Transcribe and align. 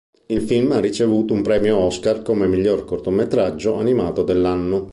Il 0.25 0.41
film 0.41 0.71
ha 0.71 0.79
ricevuto 0.79 1.31
un 1.31 1.43
Premio 1.43 1.77
Oscar 1.77 2.23
come 2.23 2.47
miglior 2.47 2.85
cortometraggio 2.85 3.75
animato 3.75 4.23
dell'anno. 4.23 4.89